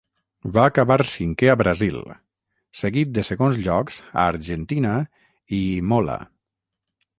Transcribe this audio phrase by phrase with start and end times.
[0.53, 1.99] Va acabar cinquè a Brasil,
[2.81, 4.97] seguit de segons llocs a Argentina
[5.61, 6.19] i Imola.